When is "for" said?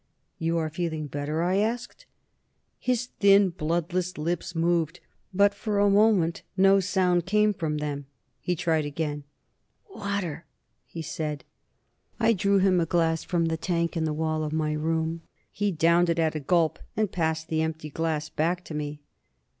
5.53-5.77